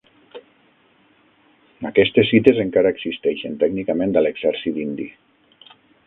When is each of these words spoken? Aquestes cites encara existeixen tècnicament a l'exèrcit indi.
Aquestes 1.89 2.31
cites 2.31 2.61
encara 2.63 2.91
existeixen 2.97 3.59
tècnicament 3.65 4.15
a 4.17 4.23
l'exèrcit 4.27 4.81
indi. 4.85 5.07